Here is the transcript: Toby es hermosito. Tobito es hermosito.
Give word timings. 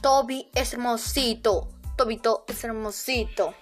Toby 0.00 0.48
es 0.54 0.72
hermosito. 0.72 1.68
Tobito 1.96 2.44
es 2.48 2.64
hermosito. 2.64 3.54